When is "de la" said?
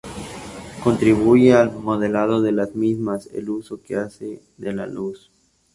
4.57-4.87